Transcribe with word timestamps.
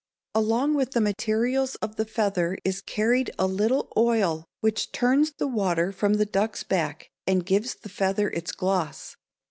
Along 0.33 0.73
with 0.73 0.93
the 0.93 0.99
materials 0.99 1.75
of 1.75 1.95
the 1.95 2.05
feather 2.05 2.57
is 2.65 2.81
carried 2.81 3.29
a 3.37 3.45
little 3.45 3.93
oil 3.95 4.47
which 4.59 4.91
turns 4.91 5.33
the 5.37 5.45
water 5.45 5.91
from 5.91 6.15
the 6.15 6.25
duck's 6.25 6.63
back 6.63 7.11
and 7.27 7.45
gives 7.45 7.75
the 7.75 7.87
feather 7.89 8.31
its 8.31 8.51
gloss. 8.51 9.15